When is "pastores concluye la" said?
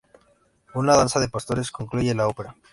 1.29-2.27